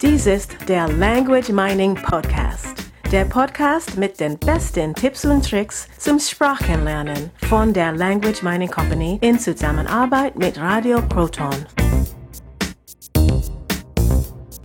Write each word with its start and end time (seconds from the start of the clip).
Dies 0.00 0.26
ist 0.26 0.52
der 0.68 0.86
Language 0.86 1.48
Mining 1.48 1.96
Podcast. 1.96 2.84
Der 3.10 3.24
Podcast 3.24 3.96
mit 3.96 4.20
den 4.20 4.38
besten 4.38 4.94
Tipps 4.94 5.24
und 5.24 5.44
Tricks 5.44 5.88
zum 5.98 6.20
Sprachenlernen 6.20 7.30
von 7.48 7.72
der 7.72 7.90
Language 7.90 8.44
Mining 8.44 8.70
Company 8.70 9.18
in 9.22 9.40
Zusammenarbeit 9.40 10.38
mit 10.38 10.56
Radio 10.56 11.02
Proton. 11.02 11.66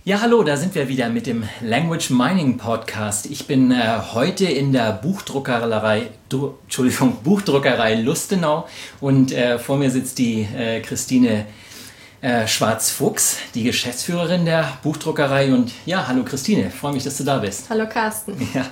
Ja, 0.04 0.20
hallo, 0.20 0.44
da 0.44 0.56
sind 0.56 0.72
wir 0.76 0.86
wieder 0.86 1.08
mit 1.08 1.26
dem 1.26 1.42
Language 1.60 2.10
Mining 2.10 2.56
Podcast. 2.56 3.26
Ich 3.26 3.48
bin 3.48 3.72
äh, 3.72 4.02
heute 4.12 4.44
in 4.44 4.72
der 4.72 4.92
Buchdruckerei, 4.92 6.10
du, 6.28 6.54
Entschuldigung, 6.62 7.16
Buchdruckerei 7.24 7.96
Lustenau 7.96 8.68
und 9.00 9.32
äh, 9.32 9.58
vor 9.58 9.78
mir 9.78 9.90
sitzt 9.90 10.18
die 10.18 10.42
äh, 10.42 10.80
Christine 10.80 11.46
äh, 12.24 12.48
Schwarz-Fuchs, 12.48 13.36
die 13.54 13.64
Geschäftsführerin 13.64 14.46
der 14.46 14.78
Buchdruckerei. 14.82 15.52
Und 15.52 15.72
ja, 15.84 16.08
hallo 16.08 16.24
Christine, 16.24 16.70
freue 16.70 16.94
mich, 16.94 17.04
dass 17.04 17.18
du 17.18 17.24
da 17.24 17.38
bist. 17.38 17.68
Hallo 17.68 17.86
Carsten. 17.88 18.34
Ja. 18.54 18.66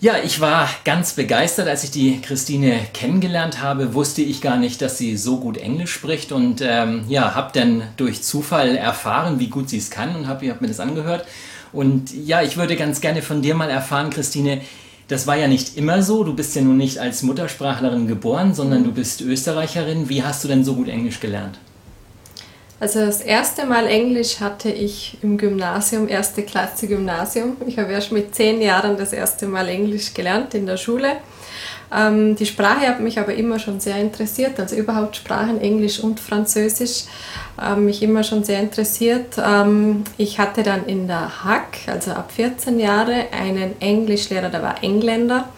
Ja, 0.00 0.14
ich 0.22 0.40
war 0.40 0.68
ganz 0.84 1.14
begeistert, 1.14 1.66
als 1.66 1.82
ich 1.82 1.90
die 1.90 2.20
Christine 2.20 2.78
kennengelernt 2.92 3.62
habe. 3.62 3.94
Wusste 3.94 4.20
ich 4.20 4.42
gar 4.42 4.58
nicht, 4.58 4.82
dass 4.82 4.98
sie 4.98 5.16
so 5.16 5.38
gut 5.38 5.56
Englisch 5.56 5.92
spricht 5.92 6.30
und 6.30 6.60
ähm, 6.60 7.04
ja, 7.08 7.34
habe 7.34 7.50
dann 7.54 7.84
durch 7.96 8.22
Zufall 8.22 8.76
erfahren, 8.76 9.40
wie 9.40 9.48
gut 9.48 9.70
sie 9.70 9.78
es 9.78 9.90
kann 9.90 10.14
und 10.14 10.28
habe 10.28 10.50
hab 10.50 10.60
mir 10.60 10.68
das 10.68 10.80
angehört. 10.80 11.24
Und 11.72 12.12
ja, 12.12 12.42
ich 12.42 12.58
würde 12.58 12.76
ganz 12.76 13.00
gerne 13.00 13.22
von 13.22 13.40
dir 13.40 13.54
mal 13.54 13.70
erfahren, 13.70 14.10
Christine. 14.10 14.60
Das 15.08 15.26
war 15.26 15.36
ja 15.36 15.48
nicht 15.48 15.76
immer 15.78 16.02
so. 16.02 16.22
Du 16.22 16.34
bist 16.34 16.54
ja 16.54 16.60
nun 16.60 16.76
nicht 16.76 16.98
als 16.98 17.22
Muttersprachlerin 17.22 18.06
geboren, 18.06 18.52
sondern 18.52 18.84
du 18.84 18.92
bist 18.92 19.22
Österreicherin. 19.22 20.10
Wie 20.10 20.22
hast 20.22 20.44
du 20.44 20.48
denn 20.48 20.64
so 20.64 20.74
gut 20.74 20.88
Englisch 20.88 21.20
gelernt? 21.20 21.58
Also 22.84 23.00
das 23.00 23.22
erste 23.22 23.64
Mal 23.64 23.86
Englisch 23.86 24.40
hatte 24.40 24.68
ich 24.68 25.16
im 25.22 25.38
Gymnasium, 25.38 26.06
erste 26.06 26.42
Klasse 26.42 26.86
Gymnasium. 26.86 27.56
Ich 27.66 27.78
habe 27.78 27.90
erst 27.90 28.12
mit 28.12 28.34
zehn 28.34 28.60
Jahren 28.60 28.98
das 28.98 29.14
erste 29.14 29.46
Mal 29.46 29.70
Englisch 29.70 30.12
gelernt 30.12 30.52
in 30.52 30.66
der 30.66 30.76
Schule. 30.76 31.12
Ähm, 31.90 32.36
die 32.36 32.44
Sprache 32.44 32.86
hat 32.86 33.00
mich 33.00 33.18
aber 33.18 33.32
immer 33.32 33.58
schon 33.58 33.80
sehr 33.80 33.96
interessiert, 33.96 34.60
also 34.60 34.76
überhaupt 34.76 35.16
Sprachen, 35.16 35.62
Englisch 35.62 35.98
und 36.00 36.20
Französisch, 36.20 37.04
ähm, 37.58 37.86
mich 37.86 38.02
immer 38.02 38.22
schon 38.22 38.44
sehr 38.44 38.60
interessiert. 38.60 39.38
Ähm, 39.38 40.04
ich 40.18 40.38
hatte 40.38 40.62
dann 40.62 40.84
in 40.84 41.06
der 41.06 41.42
Hack, 41.42 41.78
also 41.86 42.10
ab 42.10 42.32
14 42.32 42.78
Jahre, 42.78 43.28
einen 43.32 43.80
Englischlehrer, 43.80 44.50
der 44.50 44.62
war 44.62 44.84
Engländer. 44.84 45.48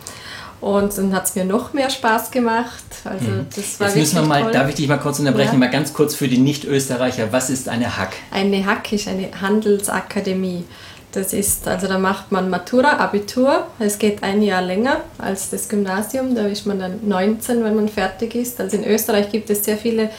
Und 0.67 0.99
dann 0.99 1.15
hat 1.15 1.27
es 1.27 1.37
mir 1.37 1.45
noch 1.45 1.75
mehr 1.75 1.91
Spaß 1.91 2.33
gemacht. 2.33 2.83
Also 3.05 3.25
mhm. 3.25 3.47
das 3.55 3.79
war 3.79 3.87
Jetzt 3.87 3.97
müssen 3.97 4.17
wir 4.17 4.23
mal, 4.23 4.43
toll. 4.43 4.51
darf 4.51 4.69
ich 4.69 4.75
dich 4.75 4.89
mal 4.89 4.97
kurz 4.97 5.21
unterbrechen, 5.21 5.53
ja. 5.53 5.59
mal 5.59 5.71
ganz 5.71 5.93
kurz 5.93 6.17
für 6.17 6.27
die 6.27 6.39
Nicht-Österreicher, 6.39 7.29
was 7.31 7.51
ist 7.51 7.69
eine 7.69 7.97
Hack? 7.97 8.15
Eine 8.33 8.67
Hack 8.67 8.93
ist 8.93 9.07
eine 9.07 9.29
Handelsakademie. 9.41 10.65
Das 11.13 11.33
ist, 11.33 11.69
also 11.69 11.87
da 11.87 11.99
macht 11.99 12.33
man 12.33 12.51
Matura, 12.51 12.97
Abitur. 12.99 13.69
Es 13.79 14.01
geht 14.01 14.25
ein 14.25 14.43
Jahr 14.43 14.61
länger 14.61 15.03
als 15.19 15.51
das 15.51 15.69
Gymnasium. 15.69 16.35
Da 16.35 16.49
ist 16.49 16.67
man 16.67 16.81
dann 16.81 16.99
19, 17.07 17.63
wenn 17.63 17.77
man 17.77 17.89
fertig 17.89 18.35
ist. 18.35 18.61
Also 18.61 18.77
in 18.77 18.85
Österreich 18.85 19.31
gibt 19.31 19.49
es 19.49 19.65
sehr 19.65 19.77
viele 19.77 20.11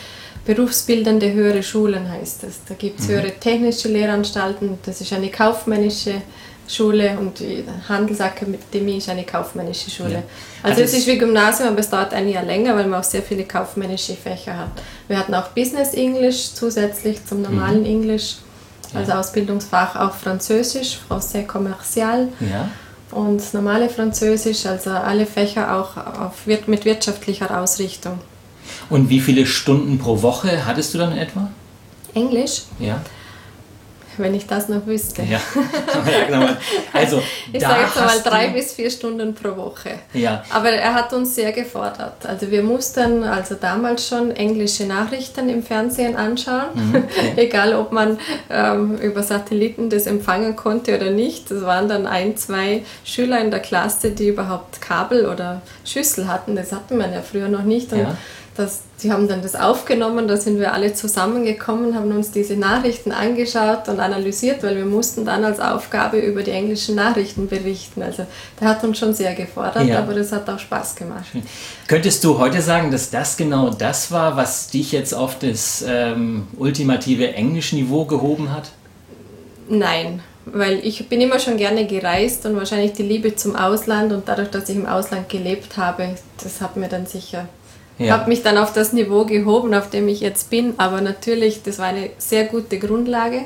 berufsbildende 0.45 1.33
höhere 1.33 1.61
Schulen, 1.61 2.09
heißt 2.09 2.45
es. 2.45 2.61
Da 2.69 2.73
gibt 2.75 3.01
es 3.01 3.09
mhm. 3.09 3.11
höhere 3.11 3.31
technische 3.37 3.89
Lehranstalten. 3.89 4.79
Das 4.85 5.01
ist 5.01 5.11
eine 5.11 5.27
kaufmännische 5.27 6.21
Schule 6.67 7.17
und 7.17 7.39
die 7.39 7.63
Handelsakademie 7.87 8.97
ist 8.97 9.09
eine 9.09 9.23
kaufmännische 9.23 9.89
Schule. 9.89 10.11
Ja. 10.11 10.23
Also, 10.63 10.81
also 10.81 10.83
es 10.83 10.93
ist 10.93 11.07
wie 11.07 11.17
Gymnasium, 11.17 11.69
aber 11.69 11.79
es 11.79 11.89
dauert 11.89 12.13
ein 12.13 12.27
Jahr 12.27 12.43
länger, 12.43 12.75
weil 12.75 12.87
man 12.87 12.99
auch 12.99 13.05
sehr 13.05 13.21
viele 13.21 13.45
kaufmännische 13.45 14.15
Fächer 14.15 14.57
hat. 14.57 14.71
Wir 15.07 15.17
hatten 15.17 15.33
auch 15.33 15.47
Business 15.49 15.93
English 15.93 16.53
zusätzlich 16.53 17.25
zum 17.25 17.41
normalen 17.41 17.81
mhm. 17.81 17.85
Englisch, 17.85 18.35
also 18.93 19.11
ja. 19.11 19.19
Ausbildungsfach 19.19 19.95
auch 19.95 20.13
Französisch, 20.13 20.99
Français 21.09 21.45
Commercial. 21.45 22.27
Ja. 22.39 22.69
Und 23.11 23.41
normale 23.53 23.87
Französisch, 23.87 24.65
also 24.65 24.89
alle 24.89 25.25
Fächer 25.25 25.73
auch 25.77 25.95
auf, 25.95 26.45
mit 26.45 26.83
wirtschaftlicher 26.83 27.61
Ausrichtung. 27.61 28.19
Und 28.89 29.09
wie 29.09 29.21
viele 29.21 29.45
Stunden 29.45 29.97
pro 29.97 30.21
Woche 30.21 30.65
hattest 30.65 30.93
du 30.93 30.97
dann 30.97 31.17
etwa? 31.17 31.49
Englisch? 32.13 32.63
Ja 32.79 33.01
wenn 34.19 34.33
ich 34.33 34.47
das 34.47 34.69
noch 34.69 34.85
wüsste. 34.85 35.23
Ja, 35.23 35.39
genau. 36.27 36.47
Also, 36.93 37.21
ich 37.53 37.61
sage 37.61 37.81
jetzt 37.83 37.95
mal 37.95 38.19
drei 38.23 38.47
bis 38.49 38.73
vier 38.73 38.89
Stunden 38.89 39.33
pro 39.33 39.55
Woche. 39.55 39.91
Ja. 40.13 40.43
Aber 40.49 40.69
er 40.69 40.93
hat 40.93 41.13
uns 41.13 41.35
sehr 41.35 41.51
gefordert. 41.51 42.25
Also 42.25 42.51
wir 42.51 42.63
mussten 42.63 43.23
also 43.23 43.55
damals 43.55 44.07
schon 44.07 44.31
englische 44.31 44.85
Nachrichten 44.85 45.49
im 45.49 45.63
Fernsehen 45.63 46.15
anschauen, 46.15 46.69
mhm. 46.73 47.03
egal 47.35 47.75
ob 47.75 47.91
man 47.91 48.19
ähm, 48.49 48.97
über 48.97 49.23
Satelliten 49.23 49.89
das 49.89 50.07
empfangen 50.07 50.55
konnte 50.55 50.95
oder 50.95 51.11
nicht. 51.11 51.51
Das 51.51 51.61
waren 51.63 51.87
dann 51.87 52.07
ein, 52.07 52.37
zwei 52.37 52.83
Schüler 53.03 53.39
in 53.39 53.51
der 53.51 53.59
Klasse, 53.59 54.11
die 54.11 54.27
überhaupt 54.27 54.81
Kabel 54.81 55.25
oder 55.25 55.61
Schüssel 55.85 56.27
hatten. 56.27 56.55
Das 56.55 56.71
hatten 56.71 56.97
man 56.97 57.13
ja 57.13 57.21
früher 57.21 57.47
noch 57.47 57.63
nicht. 57.63 57.91
Und 57.91 57.99
ja 57.99 58.17
das, 58.57 58.81
die 59.03 59.11
haben 59.11 59.27
dann 59.27 59.41
das 59.41 59.55
aufgenommen, 59.55 60.27
da 60.27 60.35
sind 60.35 60.59
wir 60.59 60.73
alle 60.73 60.93
zusammengekommen, 60.93 61.95
haben 61.95 62.11
uns 62.11 62.31
diese 62.31 62.55
Nachrichten 62.55 63.11
angeschaut 63.11 63.87
und 63.87 63.99
analysiert, 63.99 64.63
weil 64.63 64.75
wir 64.75 64.85
mussten 64.85 65.25
dann 65.25 65.45
als 65.45 65.59
Aufgabe 65.59 66.17
über 66.17 66.41
die 66.41 66.51
englischen 66.51 66.95
Nachrichten 66.95 67.47
berichten. 67.47 68.01
Also 68.01 68.25
der 68.59 68.69
hat 68.69 68.83
uns 68.83 68.97
schon 68.97 69.13
sehr 69.13 69.35
gefordert, 69.35 69.85
ja. 69.85 69.99
aber 69.99 70.13
das 70.13 70.31
hat 70.31 70.49
auch 70.49 70.59
Spaß 70.59 70.95
gemacht. 70.95 71.25
Könntest 71.87 72.23
du 72.23 72.39
heute 72.39 72.61
sagen, 72.61 72.89
dass 72.89 73.11
das 73.11 73.37
genau 73.37 73.69
das 73.69 74.11
war, 74.11 74.35
was 74.35 74.69
dich 74.69 74.91
jetzt 74.91 75.13
auf 75.13 75.37
das 75.37 75.85
ähm, 75.87 76.47
ultimative 76.57 77.33
Englischniveau 77.33 78.05
gehoben 78.05 78.51
hat? 78.51 78.71
Nein, 79.69 80.21
weil 80.45 80.79
ich 80.83 81.07
bin 81.09 81.21
immer 81.21 81.39
schon 81.39 81.57
gerne 81.57 81.85
gereist 81.85 82.45
und 82.45 82.55
wahrscheinlich 82.55 82.93
die 82.93 83.03
Liebe 83.03 83.35
zum 83.35 83.55
Ausland 83.55 84.11
und 84.13 84.27
dadurch, 84.27 84.49
dass 84.49 84.69
ich 84.69 84.77
im 84.77 84.85
Ausland 84.85 85.29
gelebt 85.29 85.77
habe, 85.77 86.15
das 86.41 86.61
hat 86.61 86.75
mir 86.77 86.87
dann 86.87 87.05
sicher 87.05 87.47
ja. 87.97 88.17
habe 88.17 88.29
mich 88.29 88.43
dann 88.43 88.57
auf 88.57 88.73
das 88.73 88.93
Niveau 88.93 89.25
gehoben, 89.25 89.73
auf 89.73 89.89
dem 89.89 90.07
ich 90.07 90.19
jetzt 90.19 90.49
bin. 90.49 90.73
Aber 90.77 91.01
natürlich, 91.01 91.63
das 91.63 91.79
war 91.79 91.87
eine 91.87 92.11
sehr 92.17 92.45
gute 92.45 92.79
Grundlage, 92.79 93.41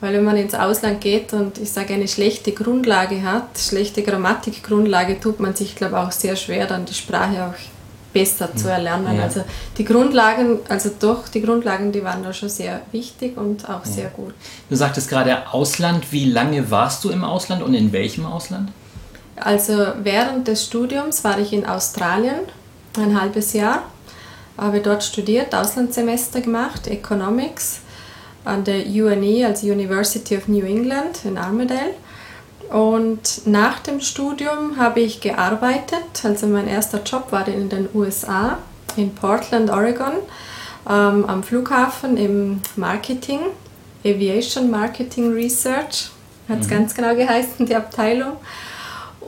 weil 0.00 0.14
wenn 0.14 0.24
man 0.24 0.36
ins 0.36 0.54
Ausland 0.54 1.00
geht 1.00 1.32
und 1.32 1.58
ich 1.58 1.70
sage 1.70 1.94
eine 1.94 2.08
schlechte 2.08 2.52
Grundlage 2.52 3.22
hat, 3.22 3.58
schlechte 3.58 4.02
Grammatikgrundlage, 4.02 5.20
tut 5.20 5.40
man 5.40 5.54
sich, 5.54 5.76
glaube 5.76 5.96
ich, 5.96 6.00
auch 6.00 6.12
sehr 6.12 6.36
schwer, 6.36 6.66
dann 6.66 6.84
die 6.84 6.94
Sprache 6.94 7.46
auch 7.46 7.54
besser 8.14 8.54
zu 8.56 8.68
erlernen. 8.68 9.18
Ja. 9.18 9.24
Also 9.24 9.44
die 9.76 9.84
Grundlagen, 9.84 10.60
also 10.68 10.90
doch, 10.98 11.28
die 11.28 11.42
Grundlagen, 11.42 11.92
die 11.92 12.02
waren 12.02 12.22
da 12.22 12.32
schon 12.32 12.48
sehr 12.48 12.80
wichtig 12.92 13.36
und 13.36 13.68
auch 13.68 13.84
ja. 13.84 13.90
sehr 13.90 14.08
gut. 14.08 14.32
Du 14.70 14.76
sagtest 14.76 15.10
gerade 15.10 15.52
Ausland. 15.52 16.10
Wie 16.12 16.30
lange 16.30 16.70
warst 16.70 17.04
du 17.04 17.10
im 17.10 17.24
Ausland 17.24 17.62
und 17.62 17.74
in 17.74 17.92
welchem 17.92 18.24
Ausland? 18.24 18.70
Also 19.36 19.88
während 20.02 20.46
des 20.46 20.64
Studiums 20.64 21.24
war 21.24 21.38
ich 21.38 21.52
in 21.52 21.66
Australien 21.66 22.36
ein 22.98 23.20
halbes 23.20 23.52
Jahr. 23.52 23.84
Habe 24.56 24.80
dort 24.80 25.02
studiert, 25.02 25.54
Auslandssemester 25.54 26.40
gemacht, 26.40 26.86
Economics 26.86 27.80
an 28.44 28.62
der 28.64 28.86
UNE, 28.86 29.46
also 29.46 29.66
University 29.66 30.36
of 30.36 30.48
New 30.48 30.64
England 30.64 31.24
in 31.24 31.38
Armidale. 31.38 31.94
Und 32.70 33.46
nach 33.46 33.80
dem 33.80 34.00
Studium 34.00 34.76
habe 34.78 35.00
ich 35.00 35.20
gearbeitet. 35.20 36.24
Also 36.24 36.46
mein 36.46 36.66
erster 36.66 37.02
Job 37.02 37.30
war 37.30 37.46
in 37.48 37.68
den 37.68 37.88
USA, 37.94 38.58
in 38.96 39.14
Portland, 39.14 39.70
Oregon, 39.70 40.14
ähm, 40.88 41.24
am 41.26 41.42
Flughafen 41.42 42.16
im 42.16 42.60
Marketing, 42.76 43.40
Aviation 44.04 44.70
Marketing 44.70 45.32
Research, 45.32 46.10
hat 46.48 46.60
es 46.60 46.66
mhm. 46.66 46.70
ganz 46.70 46.94
genau 46.94 47.14
geheißen, 47.14 47.66
die 47.66 47.74
Abteilung. 47.74 48.36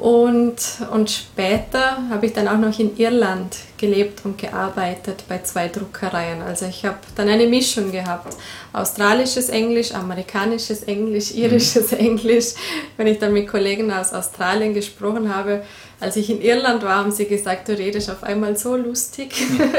Und, 0.01 0.57
und 0.93 1.11
später 1.11 1.97
habe 2.11 2.27
ich 2.27 2.35
dann 2.35 2.49
auch 2.49 2.59
noch 2.59 2.79
in 2.79 2.97
Irland 2.99 3.57
gelebt 3.79 4.21
und 4.25 4.37
gearbeitet 4.37 5.25
bei 5.27 5.39
zwei 5.43 5.69
Druckereien. 5.69 6.43
Also 6.43 6.67
ich 6.67 6.85
habe 6.85 6.99
dann 7.15 7.29
eine 7.29 7.47
Mischung 7.47 7.91
gehabt. 7.91 8.37
Australisches 8.75 9.49
Englisch, 9.49 9.95
amerikanisches 9.95 10.83
Englisch, 10.83 11.33
irisches 11.33 11.93
mhm. 11.93 11.99
Englisch. 11.99 12.55
Wenn 12.99 13.07
ich 13.07 13.19
dann 13.19 13.33
mit 13.33 13.49
Kollegen 13.49 13.91
aus 13.91 14.13
Australien 14.13 14.75
gesprochen 14.75 15.35
habe, 15.35 15.63
als 15.99 16.17
ich 16.17 16.29
in 16.29 16.43
Irland 16.43 16.83
war, 16.83 16.97
haben 16.97 17.11
sie 17.11 17.27
gesagt, 17.27 17.69
du 17.69 17.73
redest 17.73 18.11
auf 18.11 18.23
einmal 18.23 18.55
so 18.59 18.77
lustig. 18.77 19.35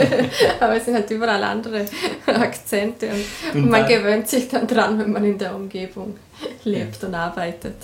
Aber 0.59 0.77
es 0.77 0.85
sind 0.85 0.95
halt 0.95 1.11
überall 1.11 1.43
andere 1.43 1.85
Akzente 2.25 3.09
und, 3.09 3.55
und 3.55 3.69
man 3.69 3.87
gewöhnt 3.87 4.27
sich 4.27 4.47
dann 4.47 4.65
dran, 4.65 4.97
wenn 4.97 5.11
man 5.11 5.23
in 5.23 5.37
der 5.37 5.53
Umgebung 5.53 6.15
lebt 6.67 7.03
und 7.03 7.15
arbeitet. 7.15 7.75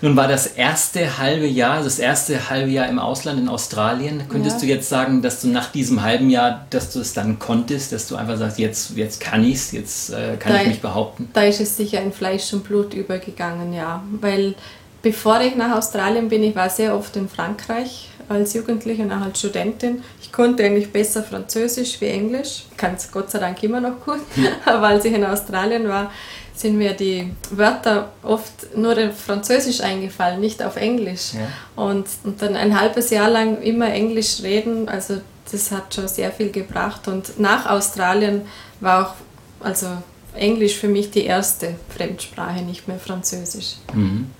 Nun 0.00 0.16
war 0.16 0.28
das 0.28 0.46
erste 0.46 1.18
halbe 1.18 1.46
Jahr, 1.46 1.74
also 1.74 1.84
das 1.84 1.98
erste 1.98 2.50
halbe 2.50 2.70
Jahr 2.70 2.88
im 2.88 2.98
Ausland 2.98 3.40
in 3.40 3.48
Australien. 3.48 4.24
Könntest 4.28 4.56
ja. 4.56 4.60
du 4.60 4.66
jetzt 4.66 4.88
sagen, 4.88 5.22
dass 5.22 5.40
du 5.40 5.48
nach 5.48 5.72
diesem 5.72 6.02
halben 6.02 6.30
Jahr, 6.30 6.66
dass 6.70 6.92
du 6.92 7.00
es 7.00 7.14
dann 7.14 7.38
konntest, 7.38 7.92
dass 7.92 8.08
du 8.08 8.16
einfach 8.16 8.36
sagst, 8.36 8.58
jetzt, 8.58 8.96
jetzt 8.96 9.20
kann 9.20 9.44
ich 9.44 9.54
es, 9.54 9.72
jetzt 9.72 10.10
äh, 10.10 10.36
kann 10.38 10.52
da, 10.52 10.60
ich 10.62 10.68
mich 10.68 10.80
behaupten? 10.80 11.28
Da 11.32 11.42
ist 11.44 11.60
es 11.60 11.76
sicher 11.76 12.02
in 12.02 12.12
Fleisch 12.12 12.52
und 12.52 12.64
Blut 12.64 12.94
übergegangen, 12.94 13.72
ja. 13.72 14.02
Weil 14.20 14.54
Bevor 15.02 15.40
ich 15.40 15.56
nach 15.56 15.76
Australien 15.76 16.28
bin, 16.28 16.44
ich 16.44 16.54
war 16.54 16.70
sehr 16.70 16.96
oft 16.96 17.16
in 17.16 17.28
Frankreich 17.28 18.08
als 18.28 18.54
Jugendliche 18.54 19.02
und 19.02 19.10
auch 19.10 19.22
als 19.22 19.40
Studentin. 19.40 20.04
Ich 20.32 20.36
konnte 20.36 20.64
eigentlich 20.64 20.90
besser 20.90 21.22
Französisch 21.22 22.00
wie 22.00 22.06
Englisch. 22.06 22.62
Kann 22.78 22.94
es 22.94 23.12
Gott 23.12 23.30
sei 23.30 23.38
Dank 23.38 23.62
immer 23.62 23.82
noch 23.82 24.00
gut. 24.02 24.20
Aber 24.64 24.86
als 24.86 25.04
ich 25.04 25.12
in 25.12 25.26
Australien 25.26 25.86
war, 25.86 26.10
sind 26.54 26.78
mir 26.78 26.94
die 26.94 27.30
Wörter 27.50 28.12
oft 28.22 28.74
nur 28.74 28.96
in 28.96 29.12
Französisch 29.12 29.82
eingefallen, 29.82 30.40
nicht 30.40 30.62
auf 30.62 30.76
Englisch. 30.76 31.34
Ja. 31.34 31.82
Und, 31.84 32.06
und 32.24 32.40
dann 32.40 32.56
ein 32.56 32.80
halbes 32.80 33.10
Jahr 33.10 33.28
lang 33.28 33.60
immer 33.60 33.92
Englisch 33.92 34.42
reden, 34.42 34.88
also 34.88 35.20
das 35.50 35.70
hat 35.70 35.94
schon 35.94 36.08
sehr 36.08 36.32
viel 36.32 36.50
gebracht. 36.50 37.08
Und 37.08 37.38
nach 37.38 37.66
Australien 37.66 38.46
war 38.80 39.08
auch 39.08 39.14
also 39.60 39.88
Englisch 40.34 40.76
für 40.76 40.88
mich 40.88 41.10
die 41.10 41.26
erste 41.26 41.74
Fremdsprache, 41.94 42.62
nicht 42.62 42.88
mehr 42.88 42.98
Französisch. 42.98 43.74
Mhm. 43.92 44.30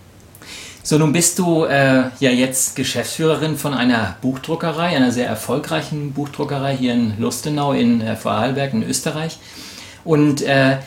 So, 0.85 0.99
nun 0.99 1.13
bist 1.13 1.39
du 1.39 1.65
äh, 1.65 2.11
ja 2.19 2.31
jetzt 2.31 2.75
Geschäftsführerin 2.75 3.57
von 3.57 3.73
einer 3.73 4.17
Buchdruckerei, 4.21 4.97
einer 4.97 5.13
sehr 5.13 5.29
erfolgreichen 5.29 6.13
Buchdruckerei 6.13 6.77
hier 6.77 6.93
in 6.93 7.15
Lustenau 7.21 7.73
in 7.73 8.01
äh, 8.01 8.17
Vorarlberg 8.17 8.75
in 8.75 8.83
Österreich. 8.83 9.39
Und 10.05 10.43
äh, 10.43 10.79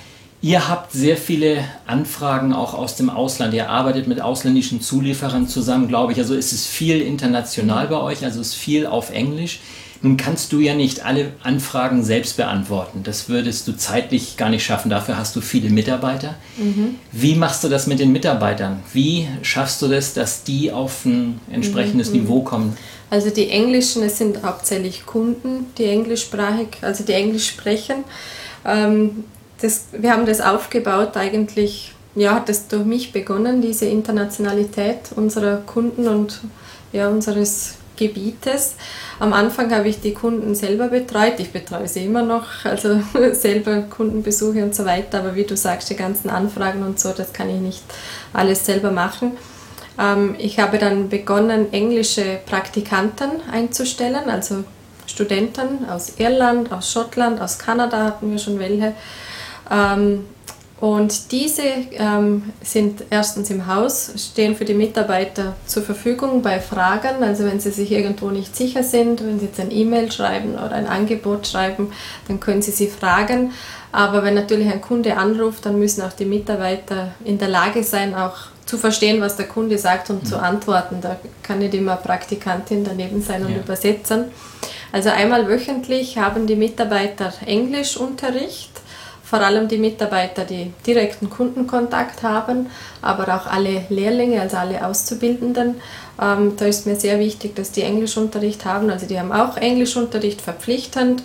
ihr 0.42 0.68
habt 0.68 0.92
sehr 0.92 1.16
viele 1.16 1.64
Anfragen 1.88 2.54
auch 2.54 2.74
aus 2.74 2.98
dem 2.98 3.10
Ausland. 3.10 3.54
Ihr 3.54 3.70
arbeitet 3.70 4.08
mit 4.08 4.20
ausländischen 4.20 4.82
Zulieferern 4.82 5.48
zusammen, 5.48 5.88
glaube 5.88 6.12
ich. 6.12 6.18
Also 6.18 6.36
ist 6.36 6.52
es 6.52 6.68
viel 6.68 7.02
international 7.02 7.88
bei 7.88 7.98
euch, 7.98 8.26
also 8.26 8.42
ist 8.42 8.54
viel 8.54 8.86
auf 8.86 9.12
Englisch. 9.12 9.60
Nun 10.02 10.18
kannst 10.18 10.52
du 10.52 10.60
ja 10.60 10.76
nicht 10.76 11.06
alle 11.06 11.32
Anfragen 11.42 12.04
selbst 12.04 12.38
beantworten. 12.38 13.02
Das 13.04 13.30
würdest 13.30 13.68
du 13.68 13.74
zeitlich 13.74 14.38
gar 14.38 14.50
nicht 14.50 14.66
schaffen. 14.66 14.90
Dafür 14.90 15.18
hast 15.18 15.36
du 15.36 15.42
viele 15.42 15.70
Mitarbeiter. 15.70 16.36
Mhm. 16.58 16.96
Wie 17.12 17.36
machst 17.36 17.64
du 17.64 17.70
das 17.70 17.88
mit 17.88 18.00
den 18.00 18.12
Mitarbeitern? 18.12 18.82
Wie 18.94 19.28
schaffst 19.42 19.82
du 19.82 19.88
das, 19.88 20.14
dass 20.14 20.44
die 20.44 20.72
auf 20.72 21.06
ein 21.06 21.40
entsprechendes 21.52 22.10
mhm. 22.10 22.22
Niveau 22.22 22.42
kommen? 22.42 22.78
Also 23.10 23.30
die 23.30 23.50
Englischen, 23.50 24.04
es 24.04 24.18
sind 24.18 24.44
hauptsächlich 24.44 25.06
Kunden, 25.06 25.68
die 25.78 25.86
englischsprachig, 25.86 26.78
also 26.82 27.04
die 27.04 27.14
Englisch 27.14 27.48
sprechen. 27.48 28.04
Ähm, 28.66 29.24
das, 29.62 29.86
wir 29.92 30.12
haben 30.12 30.26
das 30.26 30.42
aufgebaut 30.42 31.16
eigentlich, 31.16 31.94
ja, 32.16 32.36
hat 32.36 32.50
das 32.50 32.68
durch 32.68 32.86
mich 32.86 33.12
begonnen, 33.12 33.62
diese 33.62 33.86
Internationalität 33.86 35.12
unserer 35.16 35.58
Kunden 35.58 36.08
und 36.08 36.42
ja, 36.92 37.10
unseres 37.10 37.76
Gebietes. 37.96 38.76
Am 39.20 39.34
Anfang 39.34 39.74
habe 39.74 39.88
ich 39.88 40.02
die 40.02 40.14
Kunden 40.14 40.56
selber 40.56 40.88
betreut. 40.88 41.40
Ich 41.40 41.52
betreue 41.52 41.88
sie 41.88 42.06
immer 42.06 42.22
noch, 42.22 42.66
also 42.66 43.02
selber 43.34 43.82
Kundenbesuche 43.84 44.64
und 44.64 44.76
so 44.76 44.86
weiter. 44.86 45.20
Aber 45.20 45.36
wie 45.36 45.44
du 45.44 45.56
sagst, 45.56 45.90
die 45.90 45.96
ganzen 45.96 46.30
Anfragen 46.30 46.84
und 46.84 47.00
so, 47.00 47.12
das 47.12 47.34
kann 47.34 47.50
ich 47.50 47.62
nicht 47.62 47.84
alles 48.34 48.66
selber 48.66 48.92
machen. 48.92 49.32
Ähm, 50.00 50.36
ich 50.38 50.60
habe 50.60 50.78
dann 50.78 51.10
begonnen, 51.10 51.72
englische 51.74 52.40
Praktikanten 52.46 53.30
einzustellen, 53.52 54.30
also 54.30 54.64
Studenten 55.08 55.88
aus 55.90 56.14
Irland, 56.18 56.72
aus 56.72 56.92
Schottland, 56.92 57.40
aus 57.40 57.60
Kanada 57.60 58.04
hatten 58.04 58.32
wir 58.32 58.40
schon 58.40 58.60
welche. 58.60 58.94
Und 60.82 61.32
diese 61.32 61.64
ähm, 61.92 62.52
sind 62.62 63.06
erstens 63.10 63.50
im 63.50 63.66
Haus, 63.66 64.12
stehen 64.18 64.58
für 64.58 64.66
die 64.66 64.74
Mitarbeiter 64.74 65.56
zur 65.66 65.84
Verfügung 65.84 66.42
bei 66.42 66.60
Fragen. 66.60 67.24
Also 67.24 67.46
wenn 67.46 67.62
sie 67.62 67.72
sich 67.72 67.92
irgendwo 67.92 68.30
nicht 68.30 68.56
sicher 68.56 68.84
sind, 68.84 69.26
wenn 69.26 69.40
sie 69.40 69.46
jetzt 69.46 69.60
ein 69.60 69.72
E-Mail 69.72 70.12
schreiben 70.12 70.56
oder 70.56 70.74
ein 70.74 70.88
Angebot 70.88 71.48
schreiben, 71.48 71.94
dann 72.28 72.42
können 72.42 72.62
sie 72.62 72.72
sie 72.72 72.88
fragen. 72.88 73.54
Aber 73.94 74.24
wenn 74.24 74.34
natürlich 74.34 74.68
ein 74.68 74.82
Kunde 74.82 75.16
anruft, 75.16 75.66
dann 75.66 75.80
müssen 75.80 76.02
auch 76.02 76.12
die 76.12 76.26
Mitarbeiter 76.26 77.12
in 77.24 77.38
der 77.38 77.48
Lage 77.48 77.82
sein, 77.82 78.14
auch 78.14 78.36
zu 78.66 78.78
verstehen, 78.78 79.22
was 79.22 79.38
der 79.38 79.48
Kunde 79.48 79.78
sagt 79.78 80.10
und 80.10 80.24
mhm. 80.24 80.28
zu 80.28 80.38
antworten. 80.38 80.98
Da 81.00 81.16
kann 81.42 81.60
nicht 81.60 81.74
immer 81.74 81.96
Praktikantin 81.96 82.84
daneben 82.84 83.22
sein 83.22 83.46
und 83.46 83.54
ja. 83.54 83.60
übersetzen. 83.60 84.26
Also 84.92 85.10
einmal 85.10 85.48
wöchentlich 85.48 86.18
haben 86.18 86.48
die 86.48 86.58
Mitarbeiter 86.58 87.32
Englischunterricht 87.46 88.72
vor 89.26 89.42
allem 89.42 89.68
die 89.68 89.80
Mitarbeiter, 89.80 90.46
die 90.46 90.72
direkten 90.86 91.32
Kundenkontakt 91.32 92.22
haben, 92.22 92.68
aber 93.02 93.36
auch 93.36 93.48
alle 93.48 93.86
Lehrlinge, 93.90 94.40
also 94.40 94.58
alle 94.58 94.86
Auszubildenden. 94.86 95.76
Ähm, 96.22 96.54
da 96.58 96.66
ist 96.66 96.86
mir 96.86 96.96
sehr 96.96 97.20
wichtig, 97.20 97.56
dass 97.56 97.72
die 97.72 97.82
Englischunterricht 97.82 98.66
haben. 98.66 98.90
Also 98.92 99.08
die 99.08 99.20
haben 99.20 99.32
auch 99.32 99.58
Englischunterricht 99.58 100.42
verpflichtend. 100.42 101.24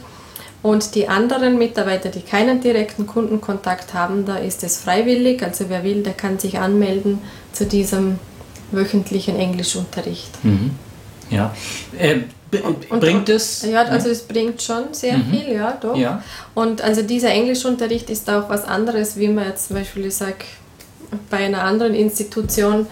Und 0.62 0.94
die 0.94 1.08
anderen 1.08 1.58
Mitarbeiter, 1.58 2.08
die 2.11 2.20
keinen 2.20 2.61
direkten 2.61 3.06
Kundenkontakt 3.06 3.94
haben, 3.94 4.25
da 4.25 4.37
ist 4.37 4.62
es 4.62 4.79
freiwillig. 4.79 5.43
Also 5.43 5.67
wer 5.69 5.85
will, 5.85 6.03
der 6.03 6.14
kann 6.14 6.38
sich 6.38 6.58
anmelden 6.58 7.19
zu 7.53 7.67
diesem 7.67 8.19
wöchentlichen 8.70 9.37
Englischunterricht. 9.37 10.43
Mhm. 10.43 10.70
Ja. 11.31 11.55
Äh, 11.99 12.20
und, 12.58 13.00
bringt 13.00 13.29
es? 13.29 13.62
Ja, 13.62 13.82
also 13.82 14.08
es 14.08 14.23
bringt 14.23 14.61
schon 14.61 14.93
sehr 14.93 15.19
mhm. 15.19 15.31
viel, 15.31 15.52
ja, 15.55 15.79
doch. 15.81 15.97
Ja. 15.97 16.23
Und 16.55 16.82
also 16.82 17.02
dieser 17.02 17.31
Englischunterricht 17.31 18.11
ist 18.11 18.29
auch 18.29 18.49
was 18.49 18.64
anderes, 18.64 19.17
wie 19.17 19.29
man 19.29 19.47
jetzt 19.47 19.69
zum 19.69 19.76
Beispiel, 19.76 20.06
ich 20.06 20.17
sag, 20.17 20.44
bei 21.29 21.38
einer 21.38 21.62
anderen 21.62 21.94
Institution 21.94 22.87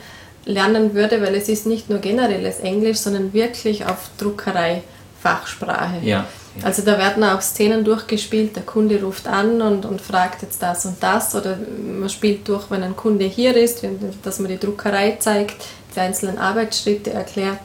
lernen 0.44 0.94
würde, 0.94 1.20
weil 1.20 1.34
es 1.34 1.49
ist 1.49 1.66
nicht 1.66 1.90
nur 1.90 1.99
generelles 1.99 2.60
Englisch, 2.60 2.99
sondern 2.99 3.32
wirklich 3.32 3.84
auf 3.84 4.10
Druckerei 4.19 4.82
Fachsprache. 5.20 5.99
Ja. 6.02 6.26
Also 6.62 6.82
da 6.82 6.99
werden 6.99 7.22
auch 7.22 7.40
Szenen 7.40 7.84
durchgespielt, 7.84 8.56
der 8.56 8.62
Kunde 8.62 9.00
ruft 9.02 9.28
an 9.28 9.61
und, 9.62 9.84
und 9.84 10.00
fragt 10.00 10.43
jetzt 10.43 10.62
das 10.62 10.87
und 10.87 10.96
das 11.00 11.34
oder 11.34 11.56
man 11.99 12.08
spielt 12.08 12.49
durch, 12.49 12.70
wenn 12.70 12.82
ein 12.82 12.96
Kunde 12.96 13.26
hier 13.26 13.56
ist, 13.56 13.84
dass 14.22 14.38
man 14.40 14.50
die 14.50 14.58
Druckerei 14.58 15.16
zeigt, 15.20 15.56
die 15.94 16.00
einzelnen 16.00 16.38
Arbeitsschritte 16.38 17.12
erklärt. 17.12 17.58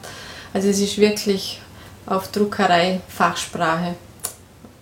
Also 0.52 0.68
es 0.68 0.80
ist 0.80 0.98
wirklich 0.98 1.60
auf 2.06 2.30
Druckerei, 2.30 3.00
Fachsprache 3.08 3.94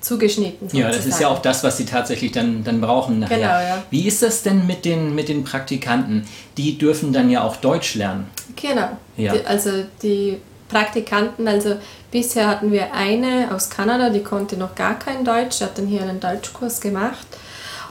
zugeschnitten. 0.01 0.69
Sozusagen. 0.69 0.91
Ja, 0.91 0.97
das 0.97 1.07
ist 1.07 1.21
ja 1.21 1.29
auch 1.29 1.41
das, 1.41 1.63
was 1.65 1.77
sie 1.77 1.87
tatsächlich 1.87 2.33
dann, 2.33 2.65
dann 2.65 2.81
brauchen 2.81 3.21
nachher. 3.21 3.37
Genau, 3.37 3.49
ja. 3.49 3.83
Wie 3.91 4.07
ist 4.07 4.23
das 4.23 4.43
denn 4.43 4.67
mit 4.67 4.85
den, 4.85 5.15
mit 5.15 5.29
den 5.29 5.45
Praktikanten? 5.45 6.27
Die 6.57 6.77
dürfen 6.77 7.13
dann 7.13 7.31
ja 7.31 7.43
auch 7.43 7.57
Deutsch 7.57 7.95
lernen. 7.95 8.29
Genau. 8.57 8.89
Ja. 9.17 9.33
Die, 9.33 9.47
also 9.47 9.71
die 10.03 10.39
Praktikanten, 10.69 11.47
also 11.47 11.77
bisher 12.11 12.49
hatten 12.49 12.73
wir 12.73 12.93
eine 12.93 13.55
aus 13.55 13.71
Kanada, 13.71 14.11
die 14.11 14.23
konnte 14.23 14.57
noch 14.57 14.75
gar 14.75 14.99
kein 14.99 15.25
Deutsch, 15.25 15.61
hat 15.61 15.79
dann 15.79 15.87
hier 15.87 16.03
einen 16.03 16.21
Deutschkurs 16.21 16.81
gemacht. 16.81 17.27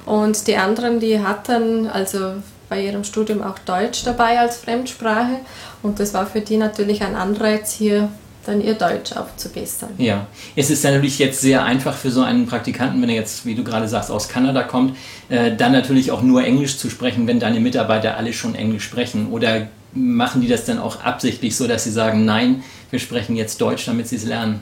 Und 0.06 0.48
die 0.48 0.58
anderen, 0.58 1.00
die 1.00 1.20
hatten 1.20 1.88
also 1.88 2.34
bei 2.70 2.84
ihrem 2.84 3.04
Studium 3.04 3.44
auch 3.44 3.60
Deutsch 3.60 4.04
dabei 4.04 4.40
als 4.40 4.58
Fremdsprache. 4.58 5.40
Und 5.84 6.00
das 6.00 6.14
war 6.14 6.26
für 6.26 6.42
die 6.42 6.58
natürlich 6.58 7.04
ein 7.04 7.16
Anreiz, 7.16 7.72
hier 7.72 8.10
dann 8.46 8.62
ihr 8.62 8.74
Deutsch 8.74 9.12
aufzubessern. 9.14 9.92
Ja, 9.98 10.28
es 10.56 10.70
ist 10.70 10.84
natürlich 10.84 11.20
jetzt 11.20 11.42
sehr 11.42 11.64
einfach 11.64 11.96
für 11.96 12.12
so 12.12 12.22
einen 12.22 12.48
Praktikanten, 12.48 13.02
wenn 13.02 13.10
er 13.10 13.16
jetzt, 13.16 13.46
wie 13.46 13.56
du 13.56 13.64
gerade 13.64 13.88
sagst, 13.88 14.10
aus 14.10 14.28
Kanada 14.28 14.64
kommt, 14.64 14.98
äh, 15.30 15.56
dann 15.56 15.72
natürlich 15.72 16.12
auch 16.12 16.22
nur 16.22 16.44
Englisch 16.44 16.78
zu 16.78 16.90
sprechen, 16.90 17.28
wenn 17.28 17.40
deine 17.40 17.60
Mitarbeiter 17.60 18.18
alle 18.18 18.34
schon 18.34 18.56
Englisch 18.56 18.84
sprechen. 18.84 19.32
Oder 19.32 19.68
machen 19.94 20.42
die 20.42 20.48
das 20.48 20.66
dann 20.66 20.80
auch 20.80 21.04
absichtlich 21.04 21.56
so, 21.56 21.68
dass 21.68 21.84
sie 21.84 21.92
sagen, 21.92 22.26
nein, 22.26 22.64
wir 22.90 23.00
sprechen 23.00 23.36
jetzt 23.36 23.62
Deutsch, 23.62 23.86
damit 23.86 24.08
sie 24.08 24.16
es 24.16 24.26
lernen? 24.26 24.62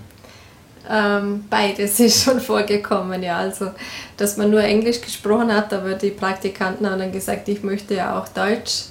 Ähm, 0.90 1.46
beides 1.50 2.00
ist 2.00 2.24
schon 2.24 2.40
vorgekommen, 2.40 3.22
ja. 3.22 3.38
Also, 3.38 3.72
dass 4.18 4.38
man 4.38 4.50
nur 4.50 4.64
Englisch 4.64 5.02
gesprochen 5.02 5.54
hat, 5.54 5.72
aber 5.72 5.94
die 5.94 6.10
Praktikanten 6.10 6.90
haben 6.90 7.00
dann 7.00 7.12
gesagt, 7.12 7.48
ich 7.48 7.64
möchte 7.64 7.94
ja 7.94 8.20
auch 8.20 8.28
Deutsch 8.28 8.86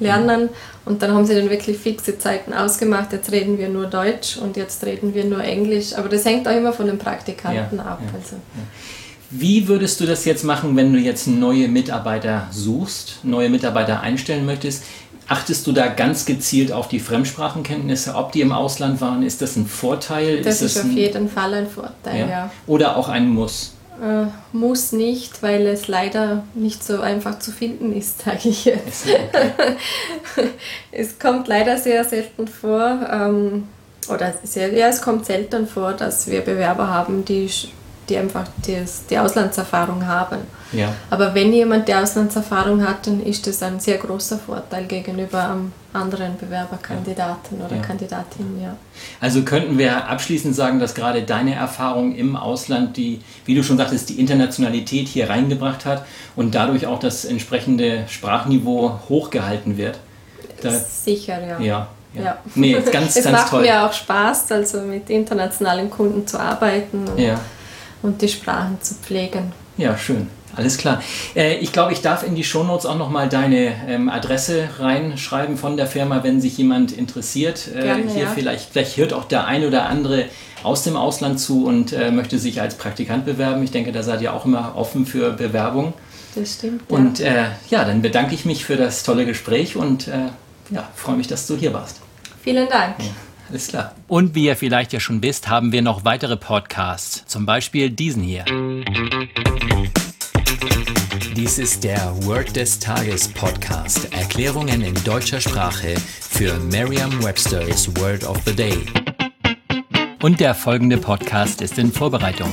lernen. 0.00 0.48
Und 0.84 1.02
dann 1.02 1.12
haben 1.12 1.26
sie 1.26 1.34
dann 1.34 1.50
wirklich 1.50 1.78
fixe 1.78 2.18
Zeiten 2.18 2.52
ausgemacht. 2.52 3.12
Jetzt 3.12 3.32
reden 3.32 3.58
wir 3.58 3.68
nur 3.68 3.86
Deutsch 3.86 4.36
und 4.36 4.56
jetzt 4.56 4.84
reden 4.84 5.14
wir 5.14 5.24
nur 5.24 5.42
Englisch. 5.42 5.94
Aber 5.94 6.08
das 6.08 6.24
hängt 6.24 6.46
auch 6.48 6.56
immer 6.56 6.72
von 6.72 6.86
den 6.86 6.98
Praktikanten 6.98 7.78
ja, 7.78 7.84
ab. 7.84 8.00
Ja, 8.04 8.18
also. 8.18 8.36
Ja. 8.36 8.62
Wie 9.30 9.68
würdest 9.68 10.00
du 10.00 10.06
das 10.06 10.24
jetzt 10.24 10.42
machen, 10.44 10.74
wenn 10.76 10.92
du 10.92 10.98
jetzt 10.98 11.26
neue 11.26 11.68
Mitarbeiter 11.68 12.46
suchst, 12.50 13.20
neue 13.24 13.50
Mitarbeiter 13.50 14.00
einstellen 14.00 14.46
möchtest? 14.46 14.84
Achtest 15.26 15.66
du 15.66 15.72
da 15.72 15.88
ganz 15.88 16.24
gezielt 16.24 16.72
auf 16.72 16.88
die 16.88 17.00
Fremdsprachenkenntnisse, 17.00 18.14
ob 18.14 18.32
die 18.32 18.40
im 18.40 18.52
Ausland 18.52 19.02
waren? 19.02 19.22
Ist 19.22 19.42
das 19.42 19.56
ein 19.56 19.66
Vorteil? 19.66 20.40
Das 20.40 20.62
ist, 20.62 20.76
ist 20.76 20.84
auf 20.86 20.90
jeden 20.90 21.28
Fall 21.28 21.52
ein 21.52 21.68
Vorteil, 21.68 22.26
ja. 22.30 22.50
Oder 22.66 22.96
auch 22.96 23.10
ein 23.10 23.28
Muss? 23.28 23.74
Äh, 24.00 24.26
muss 24.52 24.92
nicht, 24.92 25.42
weil 25.42 25.66
es 25.66 25.88
leider 25.88 26.44
nicht 26.54 26.84
so 26.84 27.00
einfach 27.00 27.40
zu 27.40 27.50
finden 27.50 27.92
ist, 27.92 28.22
sage 28.24 28.48
ich 28.48 28.64
jetzt. 28.64 29.06
Okay. 29.06 30.48
es 30.92 31.18
kommt 31.18 31.48
leider 31.48 31.76
sehr 31.78 32.04
selten 32.04 32.46
vor, 32.46 33.00
ähm, 33.10 33.66
oder 34.08 34.34
sehr, 34.42 34.72
ja, 34.72 34.86
es 34.86 35.02
kommt 35.02 35.26
selten 35.26 35.66
vor, 35.66 35.92
dass 35.92 36.30
wir 36.30 36.42
Bewerber 36.42 36.88
haben, 36.88 37.24
die 37.24 37.50
die 38.08 38.16
einfach 38.16 38.46
das, 38.66 39.06
die 39.06 39.18
Auslandserfahrung 39.18 40.06
haben. 40.06 40.38
Ja. 40.72 40.94
Aber 41.10 41.34
wenn 41.34 41.52
jemand 41.52 41.88
die 41.88 41.94
Auslandserfahrung 41.94 42.86
hat, 42.86 43.06
dann 43.06 43.22
ist 43.22 43.46
das 43.46 43.62
ein 43.62 43.80
sehr 43.80 43.98
großer 43.98 44.38
Vorteil 44.38 44.84
gegenüber 44.84 45.56
anderen 45.92 46.36
Bewerberkandidaten 46.36 47.58
ja. 47.58 47.66
oder 47.66 47.76
ja. 47.76 47.82
Kandidatinnen. 47.82 48.62
Ja. 48.62 48.76
Also 49.20 49.42
könnten 49.42 49.78
wir 49.78 50.06
abschließend 50.06 50.54
sagen, 50.54 50.78
dass 50.78 50.94
gerade 50.94 51.22
deine 51.22 51.54
Erfahrung 51.54 52.14
im 52.14 52.36
Ausland, 52.36 52.96
die, 52.96 53.20
wie 53.46 53.54
du 53.54 53.62
schon 53.62 53.78
sagtest, 53.78 54.10
die 54.10 54.20
Internationalität 54.20 55.08
hier 55.08 55.30
reingebracht 55.30 55.86
hat 55.86 56.04
und 56.36 56.54
dadurch 56.54 56.86
auch 56.86 56.98
das 56.98 57.24
entsprechende 57.24 58.04
Sprachniveau 58.08 59.00
hochgehalten 59.08 59.78
wird. 59.78 59.98
Da, 60.60 60.70
Sicher, 60.70 61.40
ja. 61.40 61.60
Ja, 61.60 61.88
ja. 62.14 62.22
ja. 62.22 62.38
Nee, 62.54 62.76
ganz, 62.92 63.16
es 63.16 63.24
ganz 63.24 63.36
macht 63.36 63.50
toll. 63.50 63.62
mir 63.62 63.86
auch 63.86 63.92
Spaß, 63.92 64.52
also 64.52 64.82
mit 64.82 65.08
internationalen 65.08 65.88
Kunden 65.88 66.26
zu 66.26 66.38
arbeiten. 66.38 67.06
ja 67.16 67.40
und 68.02 68.22
die 68.22 68.28
Sprachen 68.28 68.80
zu 68.80 68.94
pflegen. 68.94 69.52
Ja, 69.76 69.96
schön. 69.96 70.28
Alles 70.56 70.76
klar. 70.76 71.00
Äh, 71.36 71.58
ich 71.58 71.72
glaube, 71.72 71.92
ich 71.92 72.00
darf 72.00 72.24
in 72.24 72.34
die 72.34 72.42
Shownotes 72.42 72.84
auch 72.84 72.98
nochmal 72.98 73.28
deine 73.28 73.74
ähm, 73.86 74.08
Adresse 74.08 74.68
reinschreiben 74.78 75.56
von 75.56 75.76
der 75.76 75.86
Firma, 75.86 76.24
wenn 76.24 76.40
sich 76.40 76.58
jemand 76.58 76.90
interessiert. 76.90 77.68
Äh, 77.68 77.82
Gerne, 77.82 78.10
hier 78.12 78.22
ja. 78.24 78.30
vielleicht, 78.34 78.70
vielleicht 78.72 78.96
hört 78.96 79.12
auch 79.12 79.24
der 79.24 79.46
ein 79.46 79.64
oder 79.64 79.86
andere 79.86 80.24
aus 80.64 80.82
dem 80.82 80.96
Ausland 80.96 81.38
zu 81.38 81.64
und 81.64 81.92
äh, 81.92 82.10
möchte 82.10 82.38
sich 82.38 82.60
als 82.60 82.74
Praktikant 82.74 83.24
bewerben. 83.24 83.62
Ich 83.62 83.70
denke, 83.70 83.92
da 83.92 84.02
seid 84.02 84.20
ihr 84.20 84.34
auch 84.34 84.46
immer 84.46 84.72
offen 84.74 85.06
für 85.06 85.30
Bewerbung. 85.32 85.92
Das 86.34 86.54
stimmt. 86.54 86.82
Und 86.88 87.20
ja. 87.20 87.26
äh, 87.26 87.44
ja, 87.70 87.84
dann 87.84 88.02
bedanke 88.02 88.34
ich 88.34 88.44
mich 88.44 88.64
für 88.64 88.76
das 88.76 89.02
tolle 89.04 89.26
Gespräch 89.26 89.76
und 89.76 90.08
äh, 90.08 90.30
ja, 90.70 90.88
freue 90.94 91.16
mich, 91.16 91.28
dass 91.28 91.46
du 91.46 91.56
hier 91.56 91.72
warst. 91.72 92.00
Vielen 92.42 92.68
Dank. 92.68 92.96
Alles 93.48 93.68
klar. 93.68 93.94
Und 94.08 94.34
wie 94.34 94.44
ihr 94.46 94.56
vielleicht 94.56 94.92
ja 94.92 95.00
schon 95.00 95.22
wisst, 95.22 95.48
haben 95.48 95.72
wir 95.72 95.82
noch 95.82 96.04
weitere 96.04 96.36
Podcasts. 96.36 97.24
Zum 97.26 97.46
Beispiel 97.46 97.90
diesen 97.90 98.22
hier. 98.22 98.44
Dies 101.34 101.58
ist 101.58 101.84
der 101.84 102.14
Word 102.24 102.56
des 102.56 102.78
Tages 102.78 103.28
Podcast. 103.28 104.12
Erklärungen 104.12 104.82
in 104.82 104.94
deutscher 105.04 105.40
Sprache 105.40 105.94
für 106.20 106.58
Merriam-Webster's 106.58 107.88
Word 107.96 108.24
of 108.24 108.38
the 108.44 108.54
Day. 108.54 108.78
Und 110.20 110.40
der 110.40 110.54
folgende 110.54 110.98
Podcast 110.98 111.62
ist 111.62 111.78
in 111.78 111.92
Vorbereitung. 111.92 112.50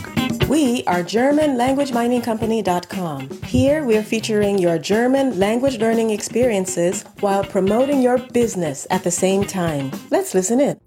We 0.47 0.83
are 0.85 1.03
GermanLanguageMiningCompany.com. 1.03 3.29
Here 3.45 3.83
we're 3.83 4.03
featuring 4.03 4.59
your 4.59 4.77
German 4.77 5.39
language 5.39 5.79
learning 5.79 6.11
experiences 6.11 7.03
while 7.19 7.43
promoting 7.43 8.03
your 8.03 8.19
business 8.31 8.85
at 8.91 9.03
the 9.03 9.09
same 9.09 9.43
time. 9.43 9.89
Let's 10.11 10.35
listen 10.35 10.59
in. 10.59 10.77